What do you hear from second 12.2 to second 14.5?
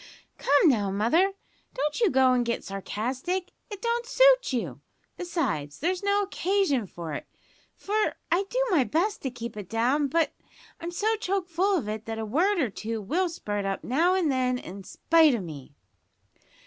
word or two will spurt up now and